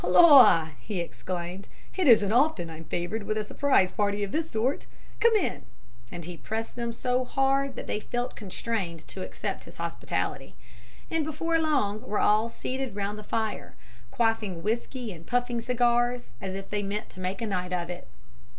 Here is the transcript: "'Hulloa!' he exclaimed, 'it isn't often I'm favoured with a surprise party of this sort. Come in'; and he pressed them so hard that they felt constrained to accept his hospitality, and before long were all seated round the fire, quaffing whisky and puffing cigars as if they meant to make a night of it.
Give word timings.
"'Hulloa!' 0.03 0.71
he 0.79 0.99
exclaimed, 0.99 1.67
'it 1.95 2.07
isn't 2.07 2.31
often 2.31 2.71
I'm 2.71 2.85
favoured 2.85 3.21
with 3.21 3.37
a 3.37 3.43
surprise 3.43 3.91
party 3.91 4.23
of 4.23 4.31
this 4.31 4.49
sort. 4.49 4.87
Come 5.19 5.35
in'; 5.35 5.61
and 6.11 6.25
he 6.25 6.37
pressed 6.37 6.75
them 6.75 6.91
so 6.91 7.23
hard 7.23 7.75
that 7.75 7.85
they 7.85 7.99
felt 7.99 8.35
constrained 8.35 9.07
to 9.09 9.21
accept 9.21 9.65
his 9.65 9.77
hospitality, 9.77 10.55
and 11.11 11.23
before 11.23 11.59
long 11.59 12.01
were 12.01 12.17
all 12.19 12.49
seated 12.49 12.95
round 12.95 13.19
the 13.19 13.23
fire, 13.23 13.75
quaffing 14.09 14.63
whisky 14.63 15.13
and 15.13 15.27
puffing 15.27 15.61
cigars 15.61 16.31
as 16.41 16.55
if 16.55 16.71
they 16.71 16.81
meant 16.81 17.11
to 17.11 17.19
make 17.19 17.39
a 17.39 17.45
night 17.45 17.71
of 17.71 17.91
it. 17.91 18.07